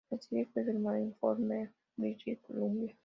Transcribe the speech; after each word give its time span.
La 0.09 0.17
serie 0.17 0.49
fue 0.51 0.65
filmada 0.65 0.97
en 0.99 1.13
Fort 1.17 1.37
Nelson, 1.39 1.75
British 1.95 2.41
Columbia. 2.47 2.95